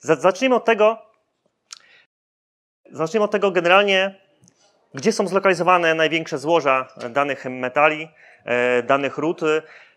[0.00, 0.98] Zacznijmy od tego,
[2.90, 4.14] zacznijmy od tego generalnie,
[4.94, 8.08] gdzie są zlokalizowane największe złoża danych metali,
[8.44, 9.40] e, danych ród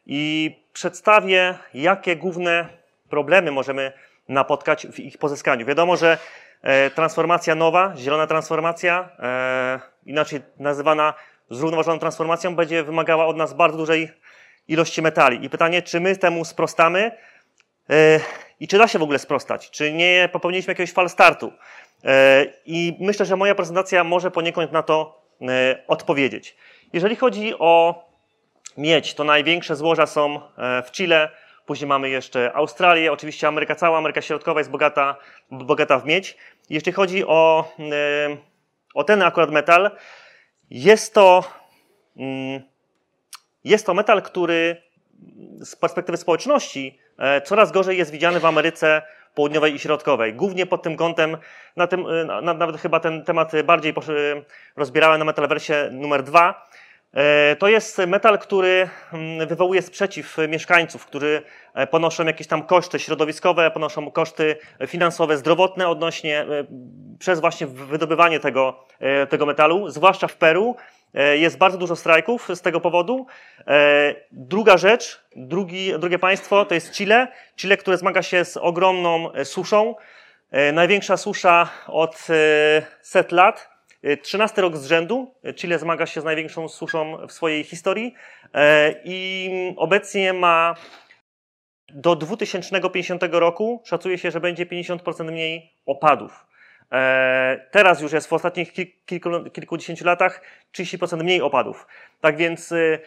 [0.06, 2.68] i przedstawię, jakie główne
[3.10, 3.92] problemy możemy
[4.30, 5.66] napotkać w ich pozyskaniu.
[5.66, 6.18] Wiadomo, że
[6.62, 11.14] e, transformacja nowa, zielona transformacja, e, inaczej nazywana
[11.50, 14.12] zrównoważoną transformacją, będzie wymagała od nas bardzo dużej
[14.68, 15.46] ilości metali.
[15.46, 17.12] I pytanie, czy my temu sprostamy
[18.60, 19.70] i czy da się w ogóle sprostać?
[19.70, 21.54] Czy nie popełniliśmy jakiegoś fal startu?
[22.04, 26.56] E, I myślę, że moja prezentacja może poniekąd na to e, odpowiedzieć.
[26.94, 28.04] Jeżeli chodzi o
[28.78, 31.30] miedź, to największe złoża są e, w Chile,
[31.66, 35.16] później mamy jeszcze Australię, oczywiście Ameryka cała, Ameryka Środkowa jest bogata,
[35.52, 36.38] bogata w miedź.
[36.70, 37.72] Jeśli chodzi o,
[38.94, 39.92] o ten akurat metal,
[40.70, 41.44] jest to,
[42.18, 42.62] mm,
[43.64, 44.82] jest to metal, który
[45.62, 47.00] z perspektywy społeczności
[47.44, 49.02] coraz gorzej jest widziany w Ameryce
[49.36, 50.34] południowej i środkowej.
[50.34, 51.38] Głównie pod tym kątem,
[51.76, 53.94] na tym, y, na, nawet chyba ten temat bardziej
[54.76, 56.68] rozbierałem na Metalversie numer dwa.
[57.14, 61.42] E, to jest metal, który mm, wywołuje sprzeciw mieszkańców, którzy
[61.74, 66.46] e, ponoszą jakieś tam koszty środowiskowe, ponoszą koszty finansowe, zdrowotne odnośnie e,
[67.20, 68.86] przez właśnie wydobywanie tego,
[69.30, 70.76] tego metalu, zwłaszcza w Peru.
[71.34, 73.26] Jest bardzo dużo strajków z tego powodu.
[74.32, 77.28] Druga rzecz, drugi, drugie państwo to jest Chile.
[77.56, 79.96] Chile, które zmaga się z ogromną suszą.
[80.74, 82.28] Największa susza od
[83.02, 83.74] set lat.
[84.22, 88.14] 13 rok z rzędu Chile zmaga się z największą suszą w swojej historii
[88.54, 90.76] e, i obecnie ma
[91.90, 96.46] do 2050 roku szacuje się, że będzie 50% mniej opadów.
[96.94, 98.74] E, teraz już jest w ostatnich
[99.06, 100.42] kilku, kilkudziesięciu latach
[100.74, 101.88] 30% mniej opadów.
[102.22, 103.00] Tak więc e,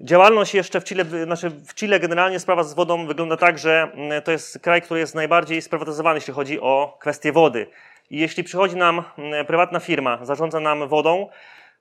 [0.00, 3.88] działalność jeszcze w Chile, znaczy w Chile generalnie sprawa z wodą wygląda tak, że
[4.24, 7.66] to jest kraj, który jest najbardziej sprywatyzowany, jeśli chodzi o kwestię wody.
[8.10, 11.28] I jeśli przychodzi nam mm, prywatna firma, zarządza nam wodą,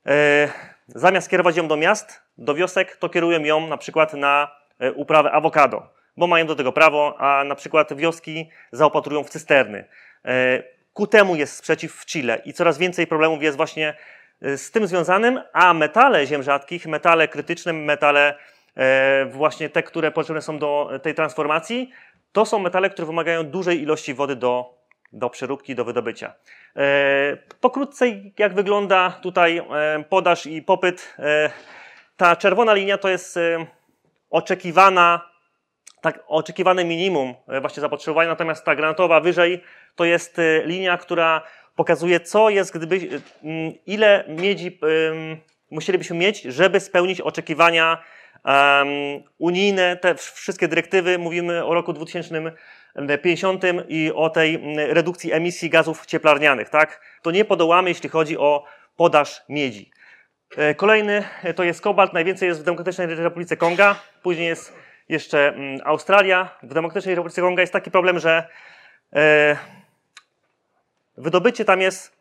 [0.05, 0.49] e,
[0.87, 5.31] zamiast kierować ją do miast, do wiosek, to kierują ją na przykład na e, uprawę
[5.31, 5.87] awokado,
[6.17, 9.85] bo mają do tego prawo, a na przykład wioski zaopatrują w cysterny.
[10.95, 13.93] E, ku temu jest sprzeciw w Chile i coraz więcej problemów jest właśnie
[14.41, 18.35] z tym związanym, a metale ziem rzadkich, metale krytyczne, metale
[19.31, 21.91] właśnie te, które potrzebne są do tej transformacji,
[22.31, 24.75] to są metale, które wymagają dużej ilości wody do
[25.15, 26.33] do przeróbki, do wydobycia.
[26.75, 28.05] E, pokrótce,
[28.37, 29.63] jak wygląda tutaj e,
[30.09, 31.15] podaż i popyt.
[31.19, 31.49] E,
[32.17, 33.39] ta czerwona linia to jest
[34.29, 35.29] oczekiwana,
[36.05, 39.63] tak, oczekiwane minimum właśnie zapotrzebowania, natomiast ta granatowa wyżej
[39.95, 41.41] to jest linia, która
[41.75, 43.21] pokazuje, co jest, gdyby,
[43.85, 44.79] ile miedzi
[45.71, 48.03] musielibyśmy mieć, żeby spełnić oczekiwania
[49.37, 52.51] unijne, te wszystkie dyrektywy, mówimy o roku 2000
[53.23, 57.01] 50 i o tej redukcji emisji gazów cieplarnianych, tak?
[57.21, 58.63] To nie podołamy, jeśli chodzi o
[58.95, 59.91] podaż miedzi.
[60.57, 64.73] E, kolejny e, to jest kobalt, najwięcej jest w Demokratycznej Republice Konga, później jest
[65.09, 66.57] jeszcze Australia.
[66.63, 68.47] W Demokratycznej Republice Konga jest taki problem, że
[69.13, 69.57] e,
[71.17, 72.15] wydobycie tam jest,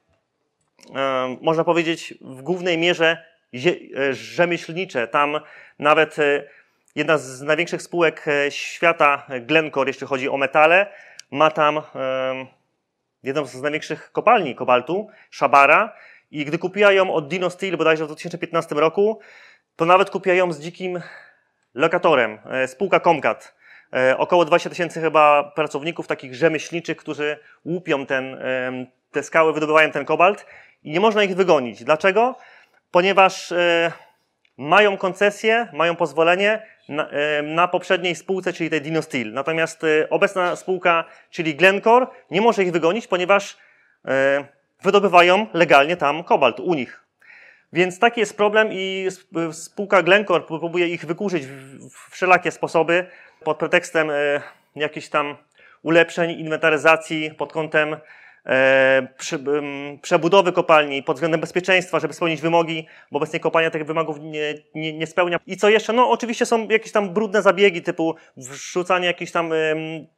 [1.40, 3.24] można powiedzieć, w głównej mierze
[4.10, 5.08] rzemieślnicze.
[5.08, 5.40] Tam
[5.78, 6.16] nawet
[6.94, 10.86] jedna z największych spółek e, świata, Glencore, jeśli chodzi o metale,
[11.30, 11.82] ma tam
[13.22, 15.92] jedną z największych kopalni kobaltu, Shabara,
[16.30, 19.20] i gdy kupiła ją od Dino Steel bodajże w 2015 roku,
[19.76, 21.00] to nawet kupiła ją z dzikim
[21.74, 23.54] lokatorem, e, spółka Comcat.
[23.92, 28.36] E, około 20 tysięcy chyba pracowników, takich rzemieślniczych, którzy łupią ten,
[29.10, 30.46] te skały, wydobywają ten kobalt
[30.82, 31.84] i nie można ich wygonić.
[31.84, 32.36] Dlaczego?
[32.90, 33.52] Ponieważ
[34.56, 37.08] mają koncesję, mają pozwolenie na,
[37.42, 39.32] na, poprzedniej spółce, czyli tej Dino Steel.
[39.32, 43.56] Natomiast e, obecna spółka, czyli Glencore, nie może ich wygonić, ponieważ
[44.04, 44.44] e,
[44.82, 47.03] wydobywają legalnie tam kobalt u nich.
[47.74, 49.08] Więc taki jest problem i
[49.52, 53.06] spółka Glencore próbuje ich wykurzyć w wszelakie sposoby
[53.44, 54.42] pod pretekstem e,
[54.76, 55.36] jakichś tam
[55.82, 57.96] ulepszeń, inwentaryzacji pod kątem
[58.46, 59.08] E,
[60.02, 64.92] przebudowy kopalni pod względem bezpieczeństwa, żeby spełnić wymogi, bo obecnie kopalnia tych wymogów nie, nie,
[64.92, 65.38] nie, spełnia.
[65.46, 65.92] I co jeszcze?
[65.92, 69.50] No oczywiście są jakieś tam brudne zabiegi, typu wrzucanie jakichś tam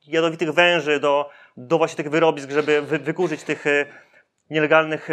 [0.06, 3.86] jadowitych węży do, do właśnie tych wyrobisk, żeby wy, wykurzyć tych e,
[4.50, 5.08] nielegalnych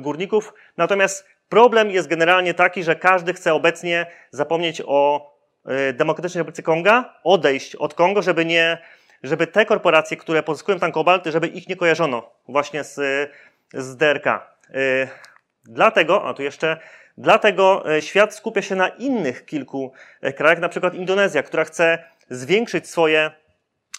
[0.00, 0.54] górników.
[0.76, 5.30] Natomiast problem jest generalnie taki, że każdy chce obecnie zapomnieć o
[5.66, 8.78] e, Demokratycznej Republice Konga, odejść od Kongo, żeby nie
[9.24, 13.00] żeby te korporacje, które pozyskują tam kobalt, żeby ich nie kojarzono właśnie z,
[13.74, 14.26] z DRK.
[14.26, 15.08] Y,
[15.64, 16.76] dlatego, a tu jeszcze,
[17.18, 19.92] dlatego y, świat skupia się na innych kilku
[20.36, 23.30] krajach, na przykład Indonezja, która chce zwiększyć swoje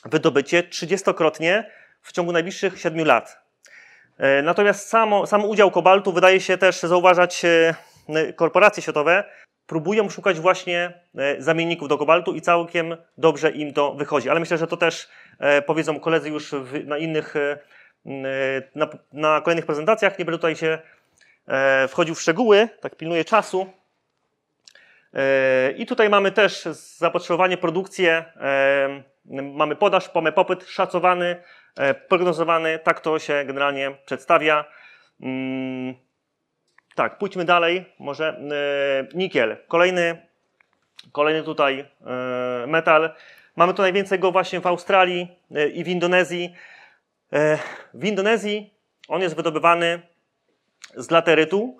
[0.05, 1.71] wydobycie trzydziestokrotnie
[2.01, 3.44] w ciągu najbliższych 7 lat.
[4.43, 7.41] Natomiast samo, sam udział kobaltu wydaje się też zauważać
[8.35, 9.23] korporacje światowe,
[9.67, 10.93] próbują szukać właśnie
[11.39, 14.29] zamienników do kobaltu i całkiem dobrze im to wychodzi.
[14.29, 15.09] Ale myślę, że to też
[15.65, 17.33] powiedzą koledzy już na innych,
[18.75, 20.19] na, na kolejnych prezentacjach.
[20.19, 20.79] Nie będę tutaj się
[21.87, 23.67] wchodził w szczegóły, tak pilnuję czasu.
[25.77, 26.63] I tutaj mamy też
[26.97, 28.25] zapotrzebowanie, produkcję,
[29.53, 31.43] mamy podaż, mamy popyt szacowany, e,
[32.07, 34.65] prognozowany, tak to się generalnie przedstawia.
[35.21, 35.95] Mm,
[36.95, 40.27] tak, pójdźmy dalej, może e, nikiel, kolejny,
[41.11, 43.13] kolejny tutaj e, metal.
[43.55, 45.39] Mamy tu najwięcej go właśnie w Australii
[45.73, 46.53] i w Indonezji.
[47.93, 48.73] W Indonezji
[49.07, 50.01] on jest wydobywany
[50.95, 51.77] z laterytu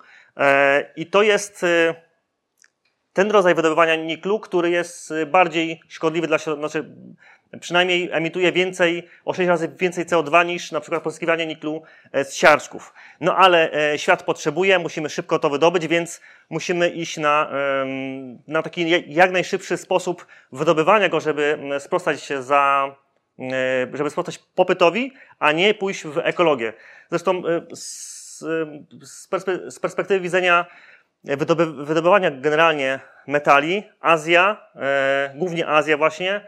[0.96, 1.66] i to jest
[3.12, 6.94] ten rodzaj wydobywania niklu, który jest bardziej szkodliwy dla środowiska, znaczy
[7.60, 11.82] przynajmniej emituje więcej, o 6 razy więcej CO2 niż na przykład pozyskiwanie niklu
[12.12, 12.94] e, z siarczków.
[13.20, 16.20] No ale e, świat potrzebuje, musimy szybko to wydobyć, więc
[16.50, 17.50] musimy iść na,
[18.48, 22.94] na taki jak najszybszy sposób wydobywania go, żeby sprostać się za,
[23.38, 26.72] e, żeby sprostać popytowi, a nie pójść w ekologię.
[27.10, 27.42] Zresztą
[27.74, 28.44] z,
[29.68, 30.66] z perspektywy widzenia
[31.24, 34.66] wydoby, wydobywania generalnie metali, Azja,
[35.34, 36.46] głównie Azja właśnie,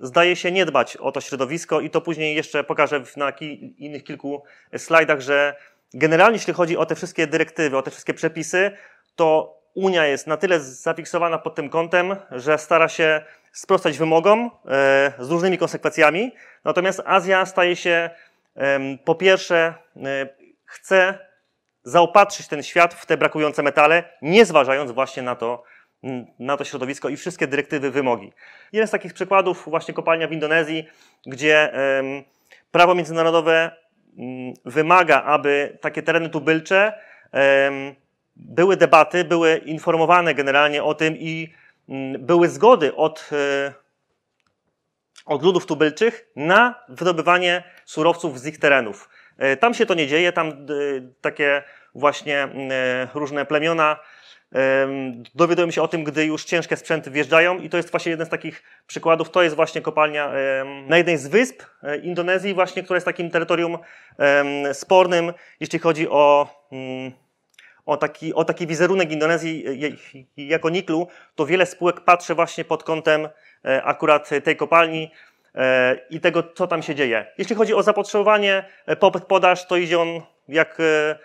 [0.00, 3.32] zdaje się nie dbać o to środowisko i to później jeszcze pokażę na
[3.78, 4.42] innych kilku
[4.76, 5.56] slajdach, że
[5.94, 8.70] generalnie jeśli chodzi o te wszystkie dyrektywy, o te wszystkie przepisy,
[9.16, 15.12] to Unia jest na tyle zafiksowana pod tym kątem, że stara się sprostać wymogom e,
[15.18, 16.32] z różnymi konsekwencjami,
[16.64, 18.10] natomiast Azja staje się
[19.04, 20.28] po pierwsze e,
[20.64, 21.18] chce
[21.84, 25.73] zaopatrzyć ten świat w te brakujące metale, nie zważając właśnie na to, mm,
[26.38, 28.32] na to środowisko i wszystkie dyrektywy, wymogi.
[28.72, 30.86] Jeden z takich przykładów, właśnie kopalnia w Indonezji,
[31.26, 31.72] gdzie
[32.70, 33.70] prawo międzynarodowe
[34.16, 36.92] um, wymaga, aby takie tereny tubylcze
[38.36, 41.52] były debaty, były informowane generalnie o tym i
[41.88, 43.72] mm, były zgody od, e,
[45.26, 49.08] od ludów tubylczych na wydobywanie surowców z ich terenów.
[49.38, 50.54] E, tam się to nie dzieje, tam e,
[51.20, 51.62] takie
[51.94, 52.48] właśnie e,
[53.14, 53.96] różne plemiona
[55.34, 58.30] dowiadują się o tym, gdy już ciężkie sprzęty wjeżdżają i to jest właśnie jeden z
[58.30, 59.30] takich przykładów.
[59.30, 60.32] To jest właśnie kopalnia
[60.86, 61.62] na jednej z wysp
[62.02, 63.78] Indonezji właśnie, która jest takim terytorium
[64.72, 67.12] spornym, jeśli chodzi o mm,
[67.86, 69.64] o taki, o taki wizerunek Indonezji
[70.36, 73.28] jako niklu, to wiele spółek patrzy właśnie pod kątem
[73.82, 75.10] akurat tej kopalni,
[75.54, 77.26] E, i tego, co tam się dzieje.
[77.38, 81.18] Jeśli chodzi o zapotrzebowanie, e, popyt, podaż, to idzie on jak, e,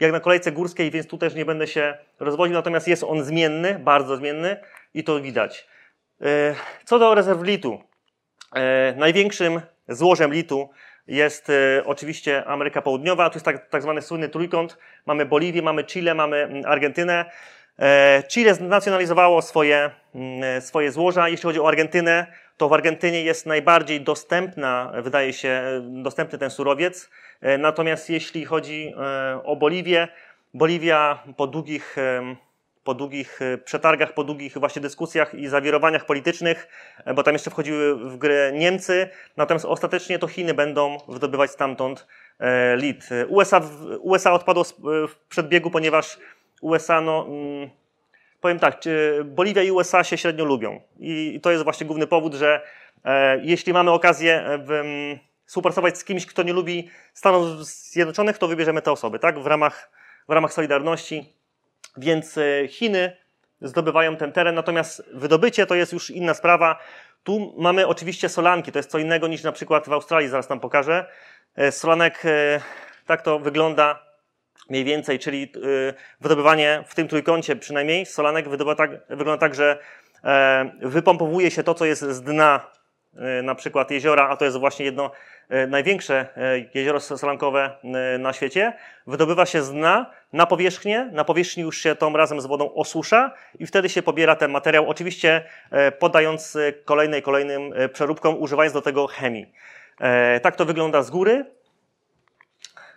[0.00, 3.78] jak na kolejce górskiej, więc tu też nie będę się rozwodził, natomiast jest on zmienny,
[3.78, 4.56] bardzo zmienny
[4.94, 5.68] i to widać.
[6.84, 7.82] Co do rezerw litu.
[8.96, 10.70] Największym złożem litu
[11.06, 11.52] jest
[11.84, 14.78] oczywiście Ameryka Południowa, tu jest tak, tak zwany słynny trójkąt.
[15.06, 17.24] Mamy Boliwię, mamy Chile, mamy mm, Argentynę.
[18.28, 21.28] Chile znacjonalizowało swoje, mm, swoje złoża.
[21.28, 22.26] Jeśli chodzi o Argentynę,
[22.56, 27.10] to w Argentynie jest najbardziej dostępna, wydaje się, dostępny ten surowiec.
[27.40, 30.08] E, natomiast jeśli chodzi e, o Boliwię,
[30.54, 32.36] Boliwia po długich, e,
[32.84, 36.68] po długich przetargach, po długich właśnie dyskusjach i zawirowaniach politycznych,
[37.14, 42.06] bo tam jeszcze wchodziły w grę Niemcy, natomiast ostatecznie to Chiny będą wydobywać stamtąd
[42.76, 43.08] lit.
[43.28, 43.60] USA,
[44.00, 44.64] USA odpadło
[45.08, 46.18] w przedbiegu, ponieważ
[46.60, 47.70] USA no, mm,
[48.40, 48.80] powiem tak,
[49.24, 50.80] Boliwia i USA się średnio lubią.
[50.98, 52.60] I to jest właśnie główny powód, że
[53.04, 54.86] e, jeśli mamy okazję e, w, m,
[55.46, 59.38] współpracować z kimś, kto nie lubi Stanów Zjednoczonych, to wybierzemy te osoby, tak?
[59.38, 59.90] W ramach,
[60.28, 61.32] w ramach Solidarności.
[61.96, 63.16] Więc e, Chiny
[63.60, 66.78] zdobywają ten teren, natomiast wydobycie to jest już inna sprawa.
[67.22, 70.60] Tu mamy oczywiście solanki, to jest co innego niż na przykład w Australii, zaraz tam
[70.60, 71.06] pokażę.
[71.70, 72.22] Solanek,
[73.06, 74.13] tak to wygląda
[74.70, 79.78] mniej więcej, czyli y, wydobywanie w tym trójkącie przynajmniej solanek wydobywa tak, wygląda tak, że
[80.24, 82.70] e, wypompowuje się to, co jest z dna
[83.16, 85.10] e, na przykład jeziora, a to jest właśnie jedno
[85.48, 86.26] e, największe
[86.74, 87.70] jezioro solankowe
[88.18, 88.72] na świecie,
[89.06, 93.34] wydobywa się z dna na powierzchnię, na powierzchni już się tą razem z wodą osusza
[93.58, 95.44] i wtedy się pobiera ten materiał, oczywiście
[95.98, 99.52] podając kolejnej, kolejnym przeróbkom, używając do tego chemii.
[100.42, 101.44] Tak to wygląda z góry.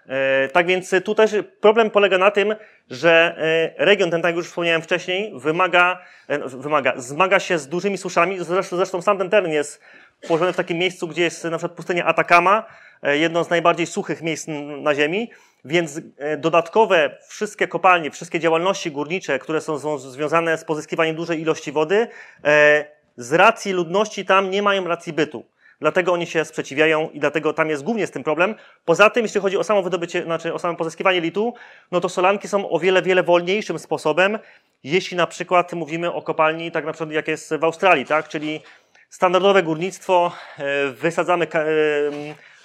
[0.07, 2.55] E, tak więc tu też problem polega na tym,
[2.89, 3.35] że
[3.77, 7.97] e, region ten, tak jak już wspomniałem wcześniej, wymaga, e, wymaga zmaga się z dużymi
[7.97, 8.43] suszami.
[8.43, 9.81] Zresztą, zresztą sam ten teren jest
[10.27, 12.65] położony w takim miejscu, gdzie jest na przykład pustynia Atacama,
[13.03, 14.47] jedno z najbardziej suchych miejsc
[14.81, 15.31] na Ziemi,
[15.65, 16.01] więc
[16.37, 22.07] dodatkowe wszystkie kopalnie, wszystkie działalności górnicze, które są związane z pozyskiwaniem dużej ilości wody,
[23.17, 25.45] z racji ludności tam nie mają racji bytu.
[25.79, 28.55] Dlatego oni się sprzeciwiają i dlatego tam jest głównie z tym problem.
[28.85, 31.53] Poza tym, jeśli chodzi o samo wydobycie, znaczy o samo pozyskiwanie litu,
[31.91, 34.39] no to solanki są o wiele, wiele wolniejszym sposobem,
[34.83, 38.27] jeśli na przykład mówimy o kopalni, tak na przykład jak jest w Australii, tak?
[38.27, 38.61] Czyli
[39.09, 41.65] standardowe górnictwo, e, wysadzamy, e,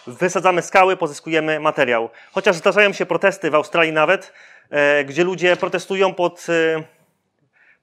[0.07, 2.11] wysadzamy skały, pozyskujemy materiał.
[2.33, 4.33] Chociaż zdarzają się protesty w Australii nawet,
[4.71, 6.47] e, gdzie ludzie protestują pod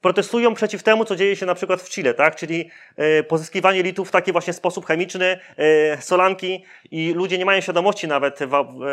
[0.01, 2.36] protestują przeciw temu, co dzieje się na przykład w Chile, tak?
[2.36, 7.62] czyli e, pozyskiwanie litu w taki właśnie sposób chemiczny, e, solanki i ludzie nie mają
[7.62, 8.48] świadomości nawet, e,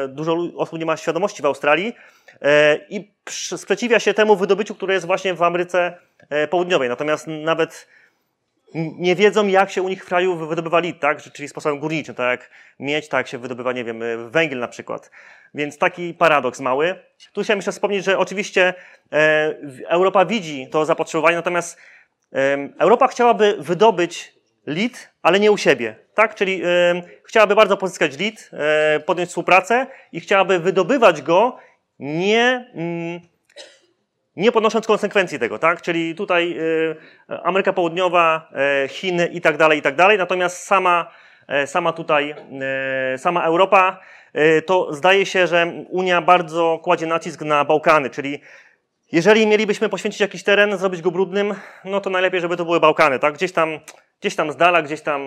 [0.09, 1.93] dużo osób nie ma świadomości w Australii
[2.89, 5.99] i sprzeciwia się temu wydobyciu, które jest właśnie w Ameryce
[6.51, 6.89] Południowej.
[6.89, 7.89] Natomiast nawet
[8.77, 11.23] nie wiedzą, jak się u nich w kraju wydobywa lit, tak?
[11.23, 15.11] czyli sposobem górniczym, tak jak miedź, tak jak się wydobywa, nie wiem, węgiel na przykład.
[15.55, 16.95] Więc taki paradoks mały.
[17.33, 18.75] Tu chciałem jeszcze wspomnieć, że oczywiście
[19.13, 19.55] e,
[19.89, 21.79] Europa widzi to zapotrzebowanie, natomiast
[22.33, 24.33] e, Europa chciałaby wydobyć
[24.67, 26.35] lit, ale nie u siebie, tak?
[26.35, 31.59] Czyli e, chciałaby bardzo pozyskać lit, e, podjąć współpracę i chciałaby wydobywać go
[31.99, 32.71] nie...
[32.75, 33.36] Mm,
[34.37, 35.83] nie ponosząc konsekwencji tego, tak?
[35.83, 36.97] Czyli tutaj y,
[37.43, 38.49] Ameryka Południowa,
[38.85, 40.19] y, Chiny i tak dalej, i tak dalej.
[40.19, 41.11] Natomiast sama,
[41.63, 42.35] y, sama tutaj,
[43.17, 44.01] sama Europa,
[44.67, 48.41] to zdaje się, że Unia bardzo kładzie nacisk na Bałkany, czyli
[49.13, 53.19] jeżeli mielibyśmy poświęcić jakiś teren, zrobić go brudnym, no to najlepiej, żeby to były Bałkany,
[53.19, 53.35] tak?
[53.35, 53.79] Gdzieś tam,
[54.21, 55.23] gdzieś tam z dala, gdzieś tam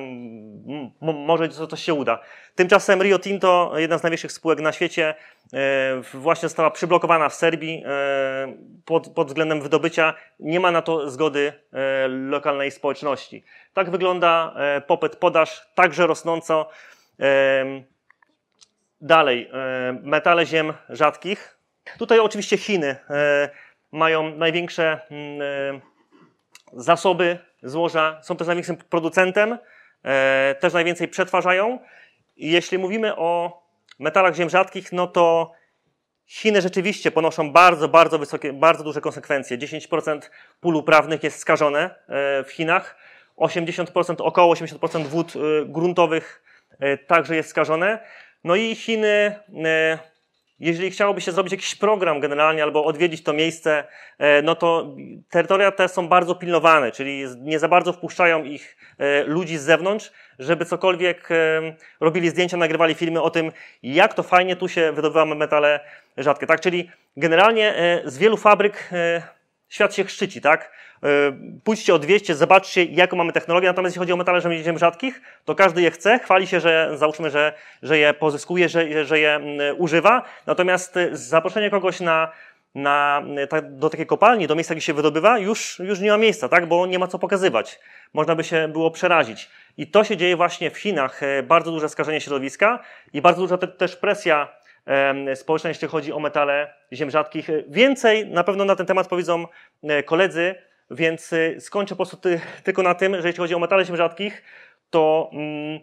[1.00, 2.20] może coś się uda.
[2.56, 5.16] Tymczasem Rio Tinto, jedna z największych spółek na świecie,
[5.54, 8.54] e, właśnie została przyblokowana w Serbii e,
[8.86, 10.14] pod, pod względem wydobycia.
[10.40, 13.44] Nie ma na to zgody e, lokalnej społeczności.
[13.74, 14.56] Tak wygląda
[14.88, 16.70] popyt, podaż, także rosnąco.
[19.02, 19.52] Dalej,
[20.04, 21.58] metale ziem rzadkich.
[21.98, 22.96] Tutaj oczywiście Chiny
[23.92, 25.00] mają największe
[26.74, 29.58] zasoby złoża, są też największym producentem,
[30.60, 31.80] też najwięcej przetwarzają.
[32.38, 33.62] I jeśli mówimy o
[34.00, 35.52] metalach ziem rzadkich, no to
[36.30, 39.58] Chiny rzeczywiście ponoszą bardzo, bardzo wysokie, bardzo duże konsekwencje.
[39.58, 40.20] 10%
[40.62, 42.96] pól uprawnych jest skażone e, w Chinach,
[43.38, 46.44] 80%, około 80% wód e, gruntowych
[46.80, 48.00] e, także jest skażone.
[48.44, 49.40] No i Chiny
[50.60, 53.84] jeżeli chciałoby się zrobić jakiś program generalnie albo odwiedzić to miejsce,
[54.18, 54.96] e, no to
[55.30, 60.12] terytoria te są bardzo pilnowane, czyli nie za bardzo wpuszczają ich e, ludzi z zewnątrz,
[60.40, 61.36] żeby cokolwiek e,
[62.00, 63.52] robili zdjęcia, nagrywali filmy o tym,
[63.84, 65.80] jak to fajnie tu się wydobywa metale
[66.18, 66.62] rzadkie, tak?
[66.62, 67.74] Czyli generalnie
[68.06, 68.90] z wielu fabryk
[69.70, 70.72] świat się chrzci, tak?
[71.04, 71.08] E,
[71.64, 73.68] pójdźcie, odwieźcie, zobaczcie, jaką mamy technologię.
[73.68, 77.30] Natomiast jeśli chodzi o metale ziem rzadkich, to każdy je chce, chwali się, że załóżmy,
[77.30, 79.40] że, że je pozyskuje, że, że je
[79.78, 80.24] używa.
[80.48, 82.32] Natomiast e, zaproszenie kogoś na,
[82.76, 83.24] na,
[83.64, 86.66] do takiej kopalni, do miejsca, gdzie się wydobywa, już, już nie ma miejsca, tak?
[86.66, 87.80] bo nie ma co pokazywać.
[88.14, 89.50] Można by się było przerazić.
[89.78, 91.24] I to się dzieje właśnie w Chinach.
[91.24, 92.80] E, bardzo duże skażenie środowiska
[93.14, 94.48] i bardzo duża te, też presja
[95.36, 97.48] społeczna, jeśli chodzi o metale ziem rzadkich.
[97.68, 99.46] Więcej na pewno na ten temat powiedzą
[99.84, 100.56] e, koledzy,
[100.92, 103.96] więc e, skończę po prostu ty, tylko na tym, że jeśli chodzi o metale ziem
[103.96, 104.44] rzadkich,
[104.90, 105.80] to mm,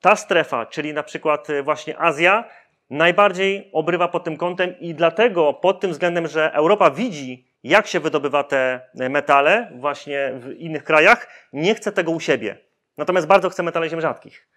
[0.00, 2.44] ta strefa, czyli na przykład e, właśnie Azja,
[2.90, 8.00] najbardziej obrywa pod tym kątem i dlatego pod tym względem, że Europa widzi, jak się
[8.00, 12.56] wydobywa te metale właśnie w innych krajach, nie chce tego u siebie.
[12.96, 14.48] Natomiast bardzo chce metale ziem rzadkich.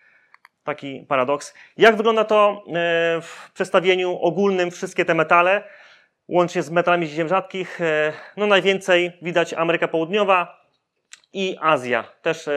[0.63, 1.53] Taki paradoks.
[1.77, 2.71] Jak wygląda to e,
[3.21, 5.63] w przedstawieniu ogólnym wszystkie te metale,
[6.27, 7.81] łącznie z metalami ziem rzadkich?
[7.81, 10.65] E, no najwięcej widać Ameryka Południowa
[11.33, 12.03] i Azja.
[12.21, 12.51] Też e,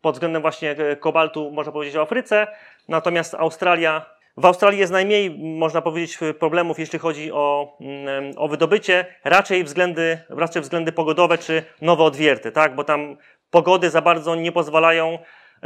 [0.00, 2.46] pod względem właśnie kobaltu można powiedzieć o Afryce,
[2.88, 9.06] natomiast Australia w Australii jest najmniej, można powiedzieć, problemów, jeśli chodzi o, mm, o wydobycie,
[9.24, 12.74] raczej względy, raczej względy pogodowe czy nowe odwierty, tak?
[12.74, 13.16] bo tam
[13.50, 15.18] pogody za bardzo nie pozwalają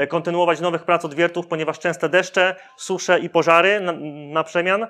[0.08, 3.92] kontynuować nowych prac odwiertów, ponieważ częste deszcze, susze i pożary na,
[4.32, 4.86] na przemian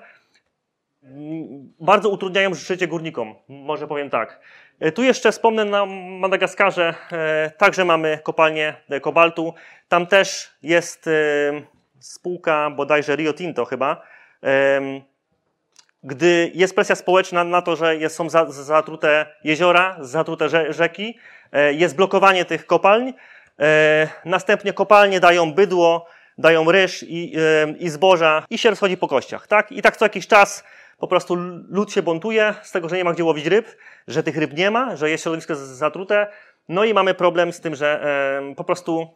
[1.81, 4.41] bardzo utrudniają życie górnikom, może powiem tak.
[4.81, 5.87] E, tu jeszcze wspomnę na
[6.21, 9.55] Madagaskarze, e, także mamy kopalnię kobaltu.
[9.89, 11.11] Tam też jest
[11.99, 14.03] spółka, bodajże Rio Tinto chyba,
[16.03, 21.19] gdy jest presja społeczna na to, że są zatrute jeziora, zatrute rzeki,
[21.73, 23.13] jest blokowanie tych kopalń,
[23.44, 23.44] E,
[24.25, 26.07] następnie kopalnie dają bydło,
[26.39, 29.47] dają ryż i, e, i zboża i się rozchodzi po kościach.
[29.47, 29.73] Tak?
[29.73, 30.65] I tak co jakiś czas
[30.99, 31.37] po prostu
[31.69, 33.77] lud się buntuje z tego, że nie ma gdzie łowić ryb,
[34.09, 36.27] że tych ryb nie ma, że jest środowisko zatrute.
[36.69, 38.05] No i mamy problem z tym, że
[38.51, 39.09] e, po prostu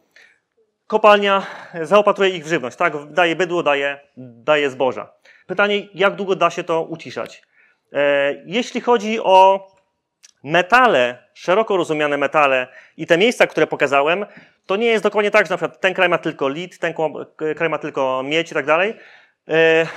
[0.87, 1.45] kopalnia
[1.81, 2.77] zaopatruje ich w żywność.
[2.77, 3.11] Tak?
[3.11, 5.13] Daje bydło, daje, daje zboża.
[5.47, 7.43] Pytanie, jak długo da się to uciszać?
[8.45, 9.67] Jeśli chodzi o
[10.43, 12.67] metale, szeroko rozumiane metale
[12.97, 14.25] i te miejsca, które pokazałem,
[14.65, 16.93] to nie jest dokładnie tak, że na przykład ten kraj ma tylko lit, ten
[17.55, 18.95] kraj ma tylko miedź i tak dalej.
[19.47, 19.87] E,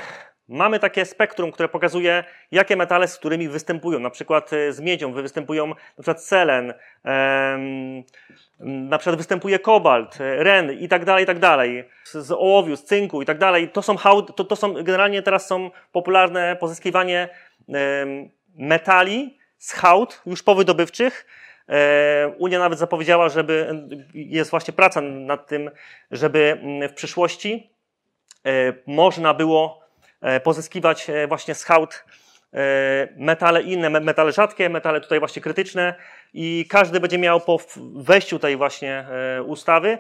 [0.49, 3.99] mamy takie spektrum, które pokazuje, jakie metale z którymi występują.
[3.99, 6.75] Na przykład e, z miedzią występują na przykład selen,
[8.61, 11.89] na przykład występuje kobalt, e, ren i tak dalej, i tak dalej.
[12.05, 13.69] Z ołowiu, z cynku i tak dalej.
[13.69, 13.97] To są,
[14.37, 17.29] to, to są generalnie teraz są popularne pozyskiwanie
[18.57, 21.27] metali z hałd już powydobywczych.
[21.69, 23.75] E, Unia nawet zapowiedziała, żeby
[24.15, 25.71] jest właśnie praca nad tym,
[26.11, 27.71] żeby w przyszłości
[28.87, 29.83] można było
[30.23, 32.22] E, pozyskiwać e, właśnie z hałd e,
[33.17, 35.95] metale inne, metale rzadkie, metale tutaj właśnie krytyczne
[36.35, 37.59] i każdy będzie miał po
[37.95, 39.07] wejściu tej właśnie
[39.47, 39.99] ustawy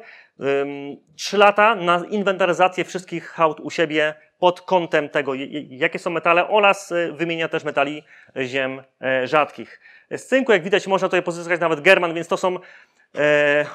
[1.16, 5.32] trzy lata na inwentaryzację wszystkich hałd u siebie pod kątem tego,
[5.68, 8.02] jakie są metale oraz wymienia też metali
[8.42, 8.82] ziem
[9.24, 9.80] rzadkich.
[10.10, 12.58] Z cynku, jak widać, można tutaj pozyskać nawet german, więc to są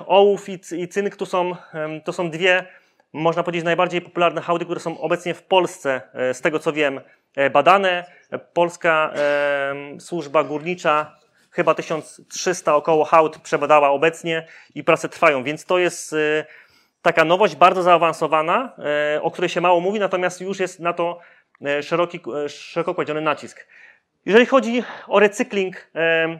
[0.06, 1.56] ołów i cynk, to są,
[2.04, 2.66] to są dwie
[3.14, 7.02] można powiedzieć, najbardziej popularne hałdy, które są obecnie w Polsce, e, z tego co wiem,
[7.36, 8.06] e, badane.
[8.54, 11.16] Polska e, służba górnicza
[11.52, 16.16] chyba 1300 około hałd przebadała obecnie i prace trwają, więc to jest
[17.02, 18.76] taka nowość bardzo zaawansowana,
[19.22, 21.20] o której się mało mówi, natomiast już jest na to
[21.82, 23.68] szeroki, szeroko kładziony nacisk.
[24.26, 25.92] Jeżeli chodzi o recykling,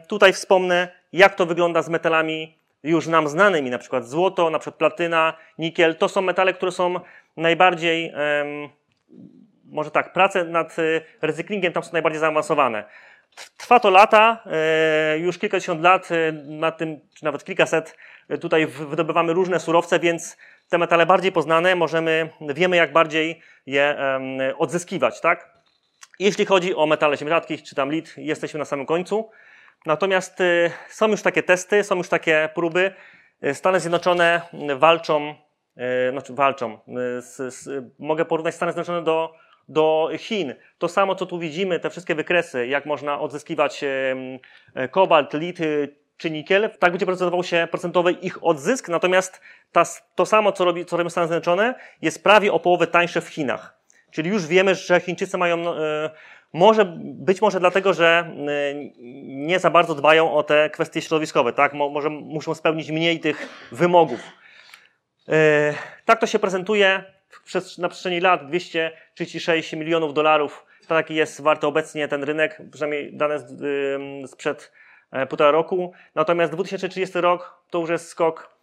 [0.08, 4.78] tutaj wspomnę, jak to wygląda z metalami już nam znanymi, na przykład złoto, na przykład
[4.78, 7.00] platyna, nikiel, to są metale, które są
[7.36, 8.12] najbardziej,
[9.70, 12.84] może tak, prace nad y, recyklingiem tam są najbardziej zaawansowane.
[13.56, 17.96] Trwa to lata, e, już kilkadziesiąt lat, e, na tym, czy nawet kilkaset,
[18.40, 20.36] tutaj wydobywamy różne surowce, więc
[20.68, 23.96] te metale bardziej poznane możemy, wiemy jak bardziej je
[24.58, 25.50] odzyskiwać, tak?
[26.18, 29.30] Jeśli chodzi o metale ziem rzadkich, czy tam lit, jesteśmy na samym końcu.
[29.86, 32.92] Natomiast y, są już takie testy, są już takie próby.
[33.44, 34.40] Y, Stany Zjednoczone
[34.76, 35.34] walczą,
[36.08, 36.78] y, znaczy walczą,
[37.18, 39.32] z, z, mogę porównać Stany Zjednoczone do,
[39.68, 40.54] do Chin.
[40.78, 43.84] To samo, co tu widzimy, te wszystkie wykresy, jak można odzyskiwać
[44.90, 45.58] kobalt, lit
[46.16, 49.40] czy nikiel, tak będzie procentował się procentowy ich odzysk, natomiast
[49.72, 53.28] ta, to samo, co, robi, co robią Stany Zjednoczone, jest prawie o połowę tańsze w
[53.28, 53.78] Chinach.
[54.10, 55.64] Czyli już wiemy, że Chińczycy mają
[56.52, 58.32] może, być może dlatego, że
[58.72, 58.92] y,
[59.26, 61.72] nie za bardzo dbają o te kwestie środowiskowe, tak?
[61.74, 64.20] Może muszą spełnić mniej tych wymogów.
[65.28, 65.32] Y,
[66.04, 67.04] tak to się prezentuje
[67.78, 70.66] na przestrzeni lat 236 milionów dolarów.
[70.88, 74.72] Tak jest warty obecnie ten rynek, przynajmniej dane y, sprzed
[75.10, 75.92] e, półtora roku.
[76.14, 78.58] Natomiast 2030 rok to już jest skok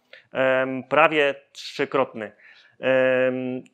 [0.88, 2.32] prawie trzykrotny.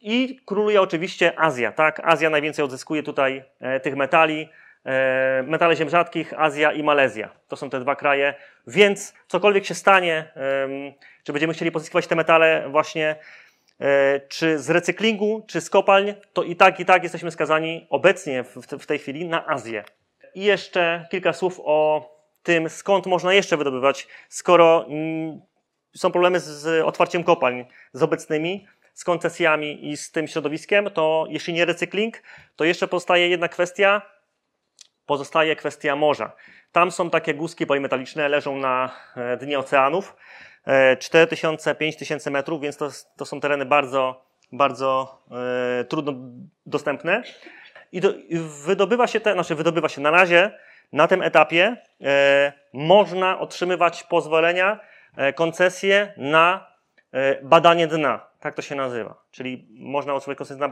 [0.00, 2.00] I króluje oczywiście Azja, tak?
[2.04, 4.48] Azja najwięcej odzyskuje tutaj e, tych metali.
[4.86, 7.30] E, metale ziem rzadkich, Azja i Malezja.
[7.48, 8.34] To są te dwa kraje.
[8.66, 10.32] Więc cokolwiek się stanie,
[11.24, 13.16] czy będziemy chcieli pozyskiwać te metale właśnie
[13.80, 18.44] e, czy z recyklingu, czy z kopalń, to i tak, i tak jesteśmy skazani obecnie
[18.78, 19.84] w tej chwili na Azję.
[20.34, 22.12] I jeszcze kilka słów o
[22.42, 25.40] tym, skąd można jeszcze wydobywać, skoro mm,
[25.96, 31.54] są problemy z otwarciem kopalń z obecnymi, z koncesjami i z tym środowiskiem, to jeśli
[31.54, 32.22] nie recykling,
[32.56, 34.02] to jeszcze pozostaje jedna kwestia,
[35.06, 36.32] pozostaje kwestia morza.
[36.72, 40.16] Tam są takie guzki polimetaliczne, leżą na e, dnie oceanów,
[40.66, 45.18] 4000-5000 e, metrów, więc to, to są tereny bardzo, bardzo
[45.80, 46.12] e, trudno
[46.66, 47.22] dostępne.
[47.92, 50.58] I, do, I, wydobywa się te, znaczy wydobywa się na razie,
[50.92, 51.76] na tym etapie
[52.72, 54.80] można otrzymywać pozwolenia,
[55.34, 56.66] koncesje na
[57.42, 58.31] badanie dna.
[58.42, 59.22] Tak to się nazywa.
[59.30, 60.68] Czyli można otrzymać koncesję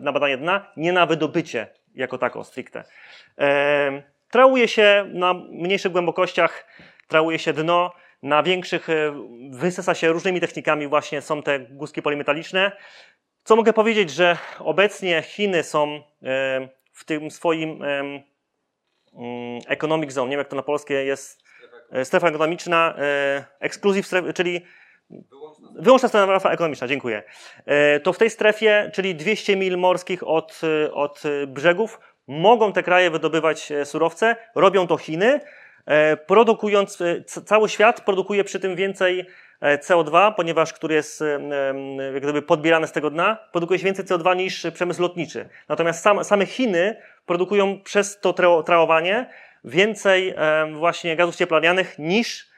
[0.00, 2.84] na, badanie dna, nie na wydobycie jako tako stricte.
[3.38, 6.66] E, trałuje się na mniejszych głębokościach,
[7.08, 8.94] trałuje się dno, na większych e,
[9.50, 12.72] wysysa się różnymi technikami właśnie są te guzki polimetaliczne.
[13.44, 16.00] Co mogę powiedzieć, że obecnie Chiny są e,
[16.92, 18.24] w tym swoim e, mm,
[19.68, 21.48] economic zone, nie wiem jak to na polskie jest,
[22.04, 22.94] strefa ekonomiczna,
[23.60, 24.62] exclusive stref, czyli
[25.78, 27.22] Wyłączna strefa ekonomiczna, dziękuję.
[27.66, 32.82] E, to w tej strefie, czyli 200 mil morskich od, e, od brzegów, mogą te
[32.82, 34.36] kraje wydobywać e, surowce.
[34.54, 35.40] Robią to Chiny,
[36.26, 36.98] produkując,
[37.44, 39.26] cały świat produkuje przy tym więcej
[39.62, 41.24] CO2, ponieważ który jest
[42.14, 45.48] jak gdyby podbierany z tego dna, produkuje się więcej CO2 niż przemysł lotniczy.
[45.68, 49.30] Natomiast sam, same Chiny produkują przez to trałowanie
[49.64, 50.34] więcej
[50.72, 52.48] właśnie gazów cieplarnianych niż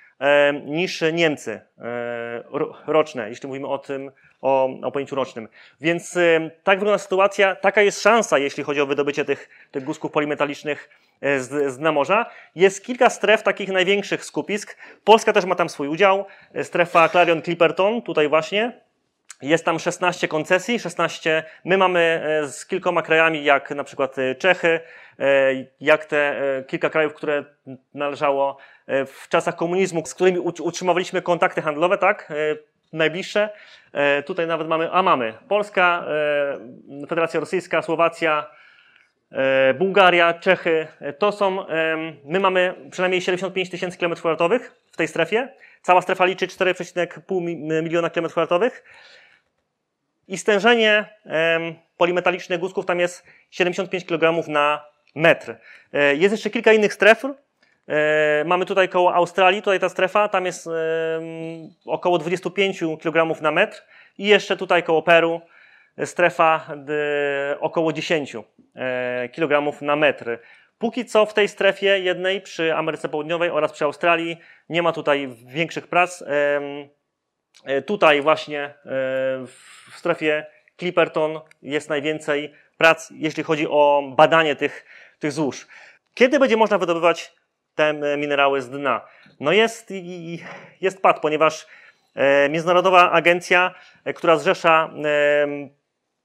[0.65, 2.43] niż Niemcy e,
[2.87, 4.11] roczne, jeśli mówimy o tym,
[4.43, 5.49] o, o pojęciu rocznym.
[5.81, 6.19] Więc
[6.65, 10.89] tak wygląda sytuacja, taka jest szansa, jeśli chodzi o wydobycie tych, tych guzków polimetalicznych
[11.23, 12.27] z, z dna morza.
[12.55, 14.77] Jest kilka stref takich największych skupisk.
[15.05, 16.25] Polska też ma tam swój udział.
[16.63, 18.81] Strefa Clarion Clipperton, tutaj właśnie.
[19.43, 21.45] Jest tam 16 koncesji, 16.
[21.65, 24.81] My mamy z kilkoma krajami, jak na przykład Czechy,
[25.81, 27.45] jak te kilka krajów, które
[27.95, 28.57] należało
[29.07, 32.33] w czasach komunizmu, z którymi utrzymywaliśmy kontakty handlowe, tak?
[32.93, 33.51] najbliższe.
[33.93, 36.05] E, tutaj nawet mamy, a mamy Polska,
[37.01, 38.51] e, Federacja Rosyjska, Słowacja,
[39.33, 40.87] e, Bułgaria, Czechy.
[41.19, 41.67] To są,
[42.25, 44.61] my mamy przynajmniej 75 tysięcy km2
[44.93, 45.49] w tej strefie.
[45.83, 48.71] Cała strefa liczy 4,5 miliona km2.
[50.29, 51.05] I stężenie
[51.97, 55.55] polimetalicznych guzków tam jest 75 kg na metr.
[56.13, 57.35] Jest jeszcze kilka innych stref, E,
[58.45, 60.69] mamy tutaj koło Australii, tutaj ta strefa, tam jest
[61.87, 63.83] około 25 kg na metr
[64.19, 65.41] i jeszcze tutaj koło Peru
[66.05, 66.67] strefa
[67.61, 68.37] około 10
[68.75, 70.39] e, kg na metr.
[70.79, 74.37] Póki co w tej strefie jednej przy Ameryce Południowej oraz przy Australii
[74.69, 76.25] nie ma tutaj większych prac.
[77.65, 78.75] E, tutaj właśnie
[79.47, 80.47] w strefie
[80.79, 84.85] Clipperton jest najwięcej prac, jeśli chodzi o badanie tych,
[85.19, 85.67] tych złóż.
[86.15, 87.33] Kiedy będzie można wydobywać
[87.81, 89.01] te minerały z dna.
[89.41, 89.93] No jest,
[90.81, 91.67] jest pad, ponieważ
[92.15, 95.47] e, Międzynarodowa Agencja, e, która zrzesza e,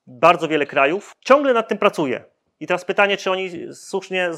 [0.08, 2.24] bardzo wiele krajów, ciągle nad tym pracuje.
[2.60, 4.32] I teraz pytanie, czy oni słusznie,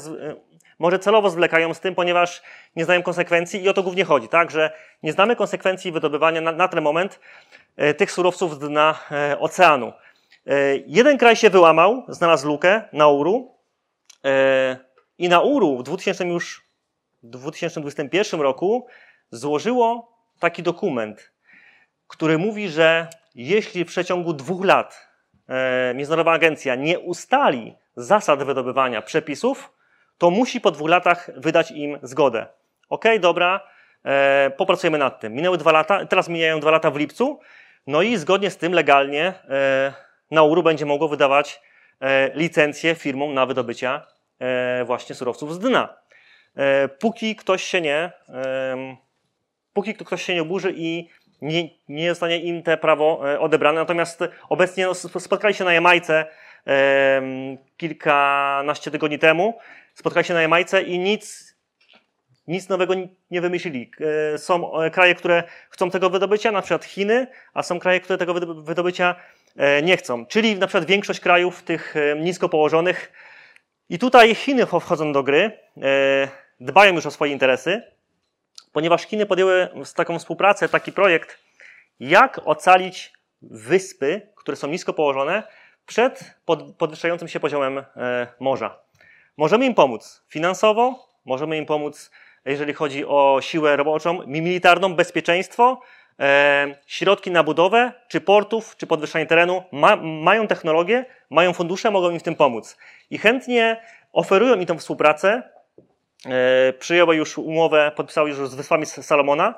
[0.78, 2.42] może celowo zwlekają z tym, ponieważ
[2.76, 6.52] nie znają konsekwencji i o to głównie chodzi, tak, że nie znamy konsekwencji wydobywania na,
[6.52, 7.20] na ten moment
[7.96, 8.98] tych surowców z dna
[9.38, 9.92] oceanu.
[10.86, 13.54] Jeden kraj się wyłamał, znalazł lukę, Nauru,
[15.18, 16.67] i Nauru w 2000 już
[17.22, 18.86] 2021 roku
[19.30, 21.32] złożyło taki dokument,
[22.06, 25.08] który mówi, że jeśli w przeciągu dwóch lat
[25.48, 29.72] e, Międzynarodowa Agencja nie ustali zasad wydobywania przepisów,
[30.18, 32.46] to musi po dwóch latach wydać im zgodę.
[32.88, 33.60] Ok, dobra,
[34.04, 35.34] e, popracujemy nad tym.
[35.34, 37.40] Minęły dwa lata, teraz mijają dwa lata w lipcu,
[37.86, 39.92] no i zgodnie z tym legalnie e,
[40.30, 41.60] Nauru będzie mogło wydawać
[42.00, 44.06] e, licencje firmom na wydobycia
[44.38, 45.96] e, właśnie surowców z dna.
[46.58, 48.12] E, póki ktoś się nie,
[49.72, 51.08] póki ktoś się nie oburzy i
[51.42, 53.80] nie, nie zostanie im te prawo e, odebrane.
[53.80, 56.26] Natomiast obecnie no, spotkali się na Jamajce
[57.76, 59.58] kilkanaście tygodni temu.
[59.94, 61.56] Spotkali się na Jamajce i nic,
[62.46, 62.94] nic nowego
[63.30, 63.90] nie wymyślili.
[64.34, 68.34] E, są kraje, które chcą tego wydobycia, na przykład Chiny, a są kraje, które tego
[68.62, 69.14] wydobycia
[69.82, 70.26] nie chcą.
[70.26, 73.12] Czyli na przykład większość krajów tych nisko położonych.
[73.88, 75.58] I tutaj Chiny wchodzą do gry
[76.60, 77.82] dbają już o swoje interesy,
[78.72, 81.38] ponieważ Chiny podjęły taką współpracę taki projekt,
[82.00, 85.42] jak ocalić wyspy, które są nisko położone,
[85.86, 86.34] przed
[86.78, 88.78] podwyższającym się poziomem e, morza.
[89.36, 92.10] Możemy im pomóc finansowo, możemy im pomóc,
[92.44, 95.80] jeżeli chodzi o siłę roboczą, militarną, bezpieczeństwo,
[96.20, 99.62] e, środki na budowę, czy portów, czy podwyższanie terenu.
[99.72, 102.76] Ma, mają technologię, mają fundusze, mogą im w tym pomóc.
[103.10, 105.42] I chętnie oferują im tę współpracę,
[106.78, 109.54] przyjęły już umowę, podpisały już z Wyspami Salomona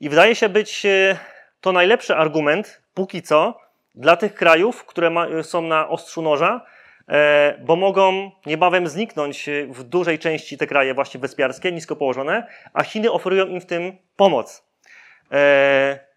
[0.00, 1.18] i wydaje się być e,
[1.60, 3.60] to najlepszy argument, póki co,
[3.94, 6.66] dla tych krajów, które ma, są na ostrzu noża,
[7.08, 12.82] e, bo mogą niebawem zniknąć w dużej części te kraje właśnie wyspiarskie, nisko położone, a
[12.82, 14.66] Chiny oferują im w tym pomoc.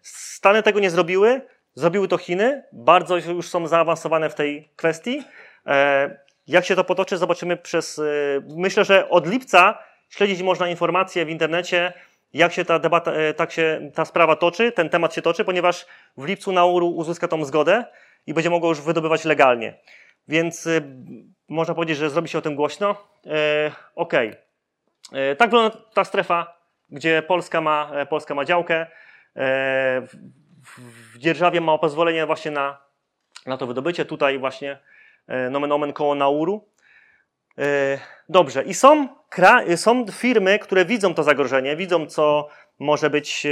[0.02, 1.40] Stany tego nie zrobiły,
[1.74, 5.24] zrobiły to Chiny, bardzo już są zaawansowane w tej kwestii.
[6.50, 7.98] Jak się to potoczy, zobaczymy przez.
[7.98, 11.92] Y, myślę, że od lipca śledzić można informacje w internecie,
[12.32, 15.86] jak się ta debata, y, tak się ta sprawa toczy, ten temat się toczy, ponieważ
[16.16, 17.84] w lipcu Nauru uzyska tą zgodę
[18.26, 19.78] i będzie mogło już wydobywać legalnie.
[20.28, 20.82] Więc y,
[21.48, 22.96] można powiedzieć, że zrobi się o tym głośno.
[23.94, 24.36] Okay.
[25.38, 26.56] Tak wygląda ta strefa,
[26.90, 28.86] gdzie Polska ma, Polska ma działkę.
[31.14, 32.78] W Dzierżawie ma pozwolenie właśnie na,
[33.46, 34.04] na to wydobycie.
[34.04, 34.78] Tutaj właśnie
[35.50, 36.70] nomen omen koło Nauru.
[37.58, 39.08] E, dobrze, i są,
[39.76, 43.46] są firmy, które widzą to zagrożenie, widzą, co może być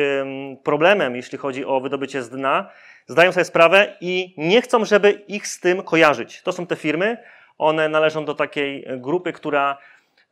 [0.64, 2.70] problemem, jeśli chodzi o wydobycie z dna,
[3.06, 6.42] zdają sobie sprawę i nie chcą, żeby ich z tym kojarzyć.
[6.42, 7.16] To są te firmy,
[7.58, 9.78] one należą do takiej grupy, która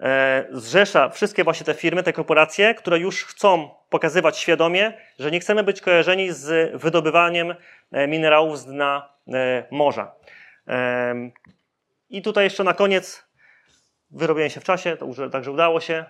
[0.00, 5.40] e, zrzesza wszystkie właśnie te firmy, te korporacje, które już chcą pokazywać świadomie, że nie
[5.40, 7.54] chcemy być kojarzeni z wydobywaniem
[7.92, 9.08] minerałów z dna
[9.70, 10.12] morza.
[12.08, 13.26] I tutaj jeszcze na koniec,
[14.10, 16.04] wyrobienie się w czasie, to także udało się.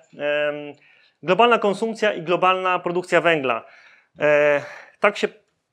[1.22, 3.64] Globalna konsumpcja i globalna produkcja węgla.
[4.20, 4.62] E,
[5.00, 5.28] tak się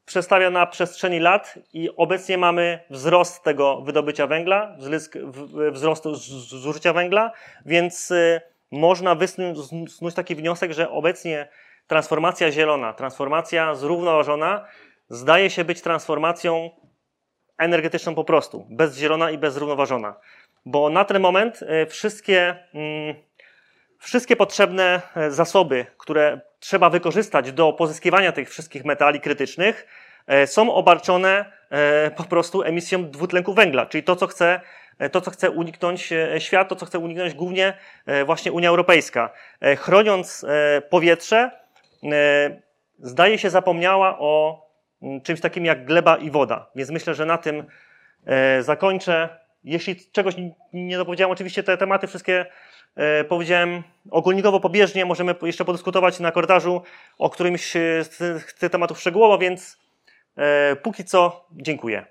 [0.06, 4.78] przedstawia na przestrzeni lat i obecnie mamy wzrost tego wydobycia węgla,
[5.72, 6.04] wzrost
[6.50, 7.32] zużycia węgla,
[7.66, 8.42] więc e,
[8.72, 11.48] można wysnuć taki wniosek, że obecnie
[11.88, 14.66] transformacja zielona, transformacja zrównoważona
[15.10, 16.70] zdaje się być transformacją
[17.58, 20.16] energetyczną po prostu, bezzielona i bezzrównoważona.
[20.66, 23.16] Bo na ten moment e, wszystkie, mm,
[24.00, 29.88] wszystkie potrzebne e, zasoby, które trzeba wykorzystać do pozyskiwania tych wszystkich metali krytycznych,
[30.28, 31.64] e, są obarczone
[32.18, 34.62] po prostu emisją dwutlenku węgla, czyli to, co chce
[35.12, 37.74] to, co chce uniknąć świat, to, co chce uniknąć głównie
[38.26, 39.30] właśnie Unia Europejska.
[39.78, 40.46] Chroniąc
[40.90, 41.52] powietrze,
[43.00, 44.64] zdaje się zapomniała o
[45.24, 46.70] czymś takim jak gleba i woda.
[46.76, 47.64] Więc myślę, że na tym
[48.62, 49.30] zakończę.
[49.64, 50.36] Jeśli czegoś
[50.74, 52.46] nie dopowiedziałem, oczywiście te tematy wszystkie
[52.96, 56.82] e, powiedziałem ogólnikowo, pobieżnie, możemy jeszcze podyskutować na korytarzu
[57.18, 59.80] o którymś z tych tematów szczegółowo, więc
[60.38, 62.06] e, póki co dziękuję.